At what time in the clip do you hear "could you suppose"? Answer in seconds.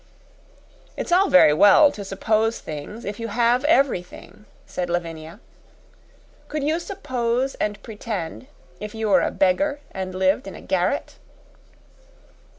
6.47-7.53